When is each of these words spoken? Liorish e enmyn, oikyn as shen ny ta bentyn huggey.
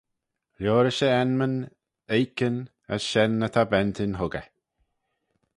Liorish 0.61 1.03
e 1.07 1.09
enmyn, 1.21 1.53
oikyn 2.17 2.57
as 2.93 3.01
shen 3.09 3.33
ny 3.41 3.49
ta 3.53 3.63
bentyn 3.71 4.17
huggey. 4.19 4.47